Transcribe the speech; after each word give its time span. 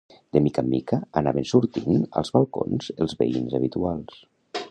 De 0.35 0.39
mica 0.43 0.61
en 0.65 0.69
mica, 0.69 0.97
anaven 1.21 1.45
sortint 1.51 2.01
als 2.21 2.33
balcons 2.37 2.91
els 3.05 3.17
veïns 3.23 3.57
habituals. 3.61 4.19